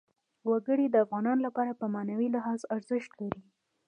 وګړي 0.49 0.85
د 0.89 0.95
افغانانو 1.05 1.45
لپاره 1.47 1.71
په 1.79 1.85
معنوي 1.93 2.27
لحاظ 2.35 2.59
ارزښت 2.75 3.11
لري. 3.21 3.41